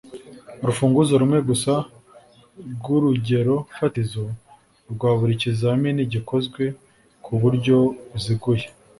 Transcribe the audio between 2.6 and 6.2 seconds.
rw’ urugerofatizo rwa buri ikizamini